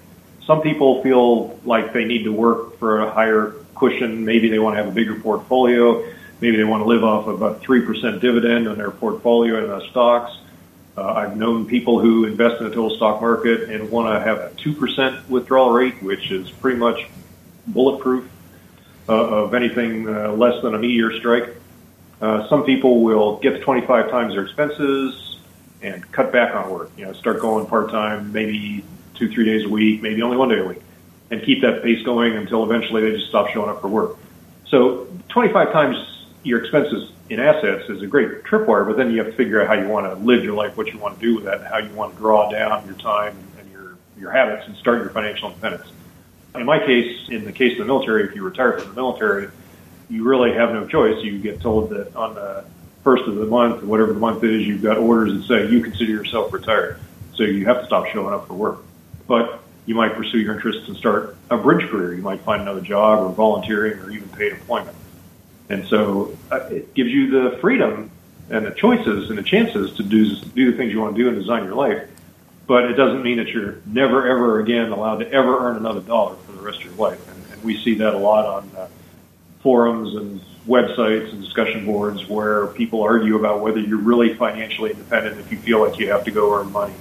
[0.45, 4.25] Some people feel like they need to work for a higher cushion.
[4.25, 6.05] Maybe they want to have a bigger portfolio.
[6.39, 9.89] Maybe they want to live off of a 3% dividend on their portfolio in the
[9.89, 10.37] stocks.
[10.97, 14.37] Uh, I've known people who invest in the total stock market and want to have
[14.37, 17.07] a 2% withdrawal rate, which is pretty much
[17.67, 18.29] bulletproof
[19.09, 21.49] uh, of anything uh, less than a meteor strike.
[22.21, 25.39] Uh, some people will get to 25 times their expenses
[25.81, 26.91] and cut back on work.
[26.97, 28.83] You know, start going part time, maybe
[29.17, 30.81] two, three days a week, maybe only one day a week
[31.31, 34.17] and keep that pace going until eventually they just stop showing up for work.
[34.67, 39.27] So 25 times your expenses in assets is a great tripwire, but then you have
[39.27, 41.35] to figure out how you want to live your life, what you want to do
[41.35, 44.77] with that, how you want to draw down your time and your, your habits and
[44.77, 45.91] start your financial independence.
[46.53, 49.49] In my case, in the case of the military, if you retire from the military,
[50.09, 51.23] you really have no choice.
[51.23, 52.63] You get told that on the
[53.03, 56.11] first of the month, whatever the month is, you've got orders that say you consider
[56.11, 56.99] yourself retired.
[57.33, 58.85] So you have to stop showing up for work.
[59.27, 62.13] But you might pursue your interests and start a bridge career.
[62.13, 64.95] You might find another job or volunteering or even paid employment.
[65.69, 68.11] And so uh, it gives you the freedom
[68.49, 71.29] and the choices and the chances to do, do the things you want to do
[71.29, 72.07] and design your life.
[72.67, 76.35] But it doesn't mean that you're never, ever again allowed to ever earn another dollar
[76.35, 77.27] for the rest of your life.
[77.29, 78.87] And, and we see that a lot on uh,
[79.61, 85.39] forums and websites and discussion boards where people argue about whether you're really financially independent
[85.39, 86.93] if you feel like you have to go earn money.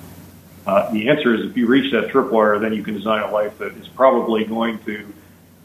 [0.66, 3.58] Uh, the answer is if you reach that tripwire, then you can design a life
[3.58, 5.12] that is probably going to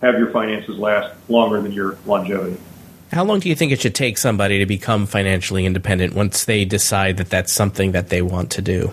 [0.01, 2.57] have your finances last longer than your longevity.
[3.11, 6.63] How long do you think it should take somebody to become financially independent once they
[6.63, 8.91] decide that that's something that they want to do?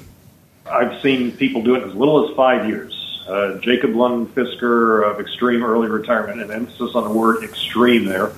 [0.64, 3.24] I've seen people do it as little as five years.
[3.28, 8.32] Uh, Jacob Lund Fisker of Extreme Early Retirement, and emphasis on the word extreme there.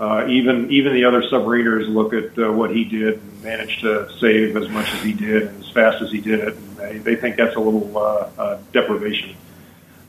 [0.00, 4.10] Uh, even even the other submariners look at uh, what he did and managed to
[4.18, 6.56] save as much as he did and as fast as he did it.
[6.56, 9.36] And they, they think that's a little uh, uh, deprivation.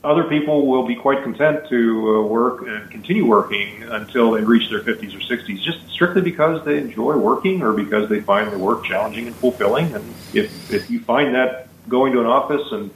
[0.02, 4.70] Other people will be quite content to uh, work and continue working until they reach
[4.70, 8.58] their 50s or 60s, just strictly because they enjoy working or because they find the
[8.58, 9.92] work challenging and fulfilling.
[9.92, 10.02] And
[10.32, 12.90] if if you find that going to an office and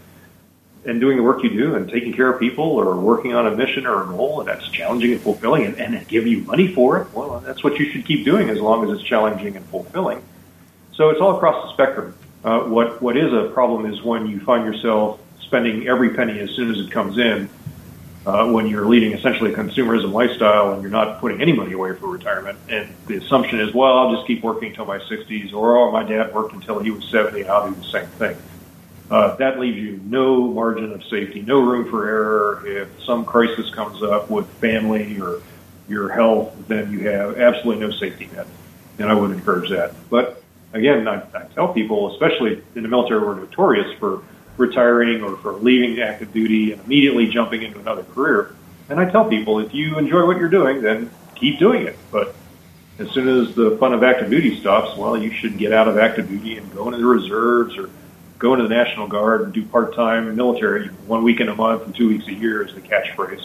[0.87, 3.51] and doing the work you do and taking care of people or working on a
[3.51, 7.03] mission or a goal and that's challenging and fulfilling and, and give you money for
[7.03, 10.23] it, well, that's what you should keep doing as long as it's challenging and fulfilling.
[10.95, 12.17] So it's all across the spectrum.
[12.45, 16.51] Uh, what what is a problem is when you find yourself spending every penny as
[16.51, 17.49] soon as it comes in.
[18.25, 21.95] Uh, when you're leading essentially a consumerism lifestyle and you're not putting any money away
[21.95, 25.77] for retirement, and the assumption is, well, I'll just keep working until my 60s, or
[25.77, 28.37] oh, my dad worked until he was 70, I'll do the same thing
[29.11, 32.67] uh, that leaves you no margin of safety, no room for error.
[32.67, 35.41] If some crisis comes up with family or
[35.89, 38.47] your health, then you have absolutely no safety net.
[38.99, 39.95] And I would encourage that.
[40.11, 40.43] But
[40.73, 44.23] again, I, I tell people, especially in the military, we're notorious for
[44.57, 48.57] retiring or for leaving active duty and immediately jumping into another career.
[48.89, 51.97] And I tell people, if you enjoy what you're doing, then keep doing it.
[52.11, 52.35] But
[52.99, 55.99] as soon as the fun of active duty stops, well, you should get out of
[55.99, 57.91] active duty and go into the reserves or
[58.39, 61.95] go into the National Guard and do part-time military, one week in a month and
[61.95, 63.45] two weeks a year is the catchphrase.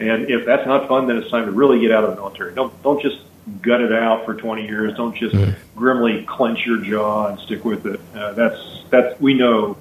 [0.00, 2.54] And if that's not fun, then it's time to really get out of the military.
[2.54, 3.18] Don't don't just
[3.60, 4.96] gut it out for 20 years.
[4.96, 5.54] Don't just mm.
[5.76, 8.00] grimly clench your jaw and stick with it.
[8.14, 9.76] Uh, that's that's we know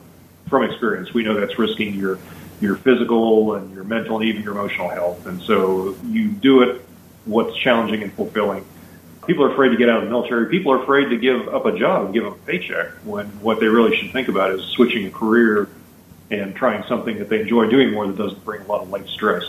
[0.48, 1.14] from experience.
[1.14, 2.20] We know that's risking your
[2.60, 5.26] your physical and your mental and even your emotional health.
[5.26, 6.86] And so you do it
[7.26, 8.66] what's challenging and fulfilling.
[9.28, 10.48] People are afraid to get out of the military.
[10.48, 13.60] People are afraid to give up a job and give up a paycheck when what
[13.60, 15.70] they really should think about is switching a career
[16.32, 19.08] and trying something that they enjoy doing more that doesn't bring a lot of life
[19.08, 19.44] stress.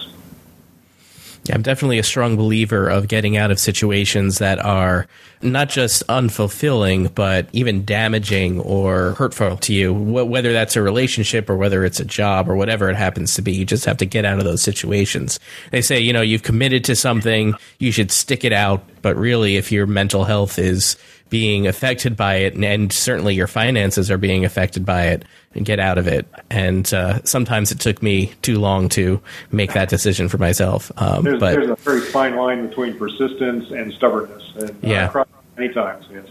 [1.44, 5.08] Yeah, I'm definitely a strong believer of getting out of situations that are
[5.40, 11.56] not just unfulfilling, but even damaging or hurtful to you, whether that's a relationship or
[11.56, 13.52] whether it's a job or whatever it happens to be.
[13.52, 15.40] You just have to get out of those situations.
[15.72, 18.84] They say, you know, you've committed to something, you should stick it out.
[19.02, 20.96] But really, if your mental health is
[21.32, 25.24] being affected by it, and, and certainly your finances are being affected by it,
[25.54, 26.26] and get out of it.
[26.50, 29.18] And uh, sometimes it took me too long to
[29.50, 30.92] make that decision for myself.
[30.98, 34.42] Um, there's, but there's a very fine line between persistence and stubbornness.
[34.56, 35.24] And, uh, yeah,
[35.56, 36.26] many times, yes.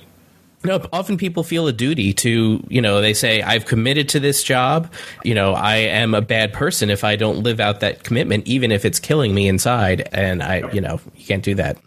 [0.64, 4.44] No, often people feel a duty to, you know, they say, I've committed to this
[4.44, 4.94] job.
[5.24, 8.72] You know, I am a bad person if I don't live out that commitment, even
[8.72, 10.08] if it's killing me inside.
[10.12, 11.78] And I, you know, you can't do that.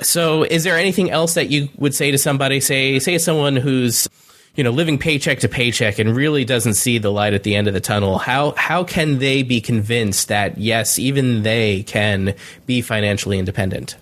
[0.00, 2.60] So, is there anything else that you would say to somebody?
[2.60, 4.08] Say, say someone who's
[4.54, 7.68] you know living paycheck to paycheck and really doesn't see the light at the end
[7.68, 8.18] of the tunnel.
[8.18, 12.34] How how can they be convinced that yes, even they can
[12.66, 13.96] be financially independent?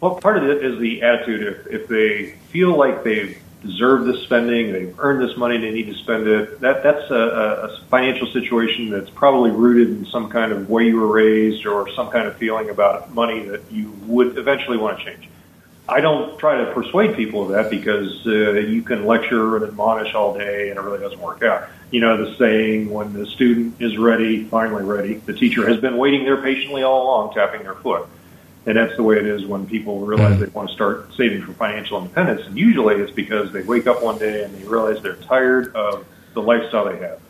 [0.00, 1.42] Well, part of it is the attitude.
[1.42, 5.86] If if they feel like they've deserved this spending, they've earned this money, they need
[5.86, 6.60] to spend it.
[6.60, 11.00] That that's a, a financial situation that's probably rooted in some kind of way you
[11.00, 15.04] were raised or some kind of feeling about money that you would eventually want to
[15.04, 15.28] change.
[15.88, 20.14] I don't try to persuade people of that because uh, you can lecture and admonish
[20.14, 21.68] all day and it really doesn't work out.
[21.90, 25.98] You know the saying, when the student is ready, finally ready, the teacher has been
[25.98, 28.08] waiting there patiently all along, tapping their foot.
[28.64, 31.52] And that's the way it is when people realize they want to start saving for
[31.54, 32.46] financial independence.
[32.46, 36.06] And usually it's because they wake up one day and they realize they're tired of
[36.34, 37.20] the lifestyle they have.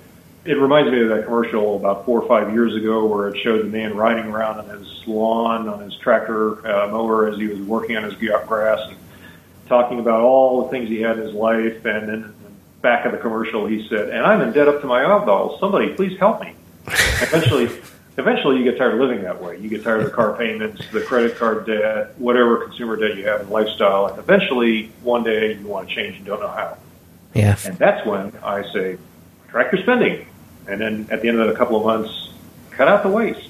[0.45, 3.65] It reminds me of that commercial about four or five years ago where it showed
[3.65, 7.61] the man riding around on his lawn on his tractor uh, mower as he was
[7.61, 8.97] working on his grass and
[9.69, 11.87] talking about all the things he had in his life.
[11.87, 12.51] And then in the
[12.83, 15.61] back of the commercial, he said, "And I'm in debt up to my eyeballs.
[15.61, 16.55] Somebody, please help me."
[16.87, 17.69] Eventually
[18.19, 19.59] eventually you get tired of living that way.
[19.59, 23.27] You get tired of the car payments, the credit card debt, whatever consumer debt you
[23.27, 26.77] have in lifestyle, and eventually one day you want to change and don't know how.
[27.35, 27.57] Yeah.
[27.65, 28.99] And that's when I say,
[29.49, 30.27] track your spending.
[30.69, 32.31] And then at the end of a couple of months,
[32.71, 33.49] cut out the waste.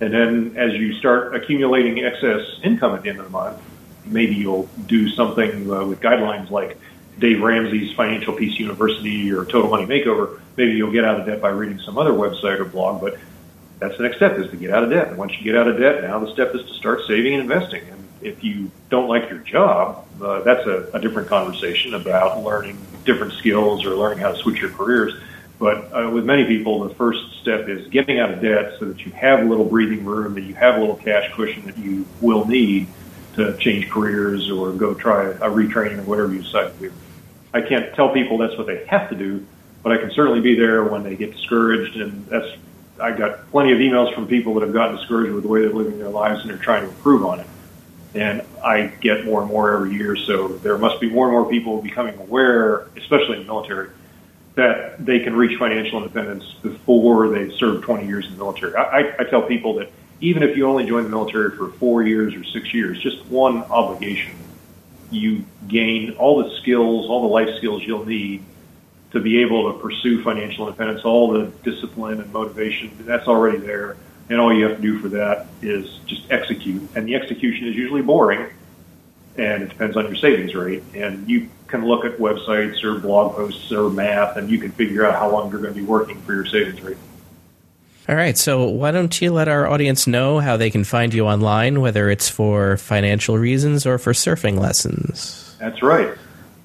[0.00, 3.58] And then as you start accumulating excess income at the end of the month,
[4.04, 6.78] maybe you'll do something uh, with guidelines like
[7.18, 10.38] Dave Ramsey's Financial Peace University or Total Money Makeover.
[10.56, 13.16] Maybe you'll get out of debt by reading some other website or blog, but
[13.78, 15.08] that's the next step is to get out of debt.
[15.08, 17.42] And once you get out of debt, now the step is to start saving and
[17.42, 17.82] investing.
[17.88, 22.78] And if you don't like your job, uh, that's a, a different conversation about learning
[23.04, 25.14] different skills or learning how to switch your careers.
[25.58, 29.04] But uh, with many people, the first step is getting out of debt so that
[29.06, 32.06] you have a little breathing room, that you have a little cash cushion that you
[32.20, 32.88] will need
[33.36, 36.92] to change careers or go try a retraining or whatever you decide to do.
[37.54, 39.46] I can't tell people that's what they have to do,
[39.82, 42.48] but I can certainly be there when they get discouraged, and that's
[43.00, 45.70] I got plenty of emails from people that have gotten discouraged with the way they're
[45.70, 47.46] living their lives and they're trying to improve on it.
[48.14, 51.50] And I get more and more every year, so there must be more and more
[51.50, 53.90] people becoming aware, especially in the military,
[54.54, 58.74] that they can reach financial independence before they've served 20 years in the military.
[58.74, 59.92] I, I, I tell people that
[60.22, 63.64] even if you only join the military for four years or six years, just one
[63.64, 64.34] obligation,
[65.10, 68.42] you gain all the skills, all the life skills you'll need
[69.16, 73.96] to be able to pursue financial independence, all the discipline and motivation, that's already there.
[74.28, 76.82] And all you have to do for that is just execute.
[76.94, 78.50] And the execution is usually boring,
[79.36, 80.82] and it depends on your savings rate.
[80.94, 85.06] And you can look at websites or blog posts or math, and you can figure
[85.06, 86.96] out how long you're going to be working for your savings rate.
[88.08, 88.36] All right.
[88.38, 92.08] So, why don't you let our audience know how they can find you online, whether
[92.08, 95.56] it's for financial reasons or for surfing lessons?
[95.58, 96.16] That's right.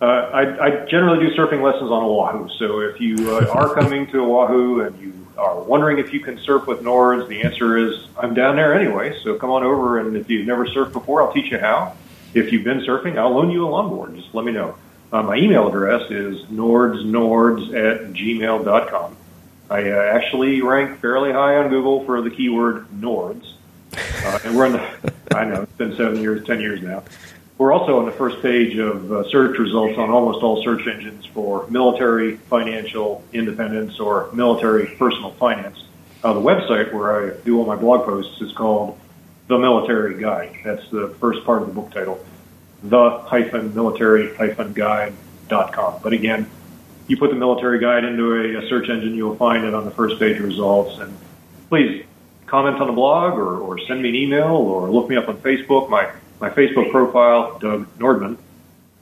[0.01, 2.49] Uh, I, I, generally do surfing lessons on Oahu.
[2.57, 6.39] So if you uh, are coming to Oahu and you are wondering if you can
[6.39, 9.15] surf with Nords, the answer is I'm down there anyway.
[9.21, 11.95] So come on over, and if you've never surfed before, I'll teach you how.
[12.33, 14.15] If you've been surfing, I'll loan you a longboard.
[14.15, 14.75] Just let me know.
[15.13, 19.17] Uh, my email address is nordsnords at gmail.com.
[19.69, 23.53] I uh, actually rank fairly high on Google for the keyword Nords.
[23.93, 27.03] Uh, and we're on the, I know, it's been seven years, ten years now.
[27.61, 31.27] We're also on the first page of uh, search results on almost all search engines
[31.27, 35.83] for military financial independence or military personal finance.
[36.23, 38.99] Uh, the website where I do all my blog posts is called
[39.47, 40.57] The Military Guide.
[40.63, 42.25] That's the first part of the book title.
[42.81, 45.99] The hyphen military hyphen guide.com.
[46.01, 46.49] But again,
[47.05, 49.91] you put the military guide into a, a search engine, you'll find it on the
[49.91, 50.97] first page results.
[50.97, 51.15] And
[51.69, 52.05] please
[52.47, 55.37] comment on the blog or, or send me an email or look me up on
[55.37, 55.91] Facebook.
[55.91, 58.37] My, my Facebook profile, Doug Nordman,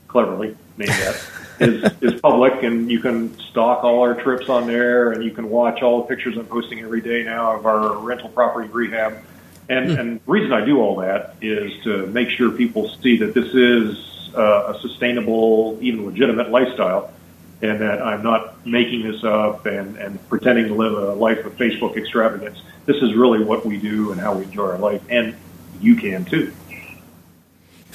[0.08, 1.26] cleverly named that,
[1.60, 5.50] is, is public and you can stalk all our trips on there and you can
[5.50, 9.24] watch all the pictures I'm posting every day now of our rental property rehab.
[9.70, 10.00] And, mm.
[10.00, 13.54] and the reason I do all that is to make sure people see that this
[13.54, 17.14] is uh, a sustainable, even legitimate lifestyle
[17.62, 21.58] and that I'm not making this up and, and pretending to live a life of
[21.58, 22.62] Facebook extravagance.
[22.86, 25.36] This is really what we do and how we enjoy our life, and
[25.82, 26.54] you can too.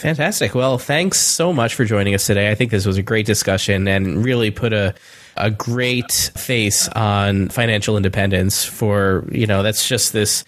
[0.04, 0.54] Fantastic.
[0.54, 2.50] Well, thanks so much for joining us today.
[2.50, 4.94] I think this was a great discussion and really put a
[5.38, 10.44] a great face on financial independence for, you know, that's just this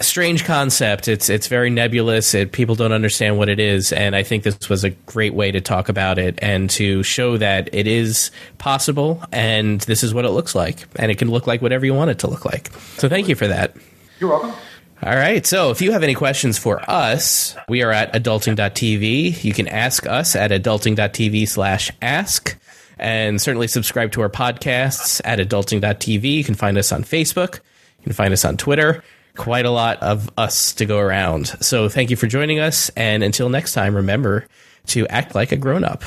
[0.00, 1.08] strange concept.
[1.08, 2.32] It's it's very nebulous.
[2.32, 5.52] It, people don't understand what it is, and I think this was a great way
[5.52, 10.24] to talk about it and to show that it is possible, and this is what
[10.24, 12.72] it looks like, and it can look like whatever you want it to look like.
[12.96, 13.76] So thank you for that.
[14.20, 14.54] You're welcome.
[15.02, 15.46] All right.
[15.46, 19.44] So if you have any questions for us, we are at adulting.tv.
[19.44, 22.56] You can ask us at adulting.tv slash ask.
[22.98, 26.24] And certainly subscribe to our podcasts at adulting.tv.
[26.24, 27.56] You can find us on Facebook.
[27.98, 29.02] You can find us on Twitter
[29.36, 31.46] quite a lot of us to go around.
[31.60, 32.90] So thank you for joining us.
[32.96, 34.46] And until next time, remember
[34.86, 36.02] to act like a grown up.